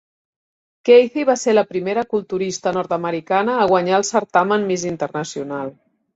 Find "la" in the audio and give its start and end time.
1.53-1.63